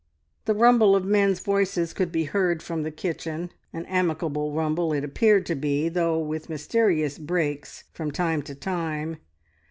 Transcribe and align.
The 0.45 0.55
rumble 0.55 0.95
of 0.95 1.05
men's 1.05 1.41
voices 1.41 1.93
could 1.93 2.11
be 2.11 2.23
heard 2.23 2.63
from 2.63 2.81
the 2.81 2.89
kitchen 2.89 3.51
an 3.71 3.85
amicable 3.85 4.51
rumble 4.51 4.93
it 4.93 5.03
appeared 5.03 5.45
to 5.45 5.53
be, 5.55 5.89
though 5.89 6.17
with 6.17 6.49
mysterious 6.49 7.19
breaks 7.19 7.83
from 7.93 8.09
time 8.09 8.41
to 8.41 8.55
time. 8.55 9.17